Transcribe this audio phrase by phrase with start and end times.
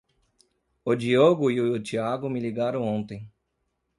[0.83, 3.29] O Diego e o Tiago me ligaram ontem.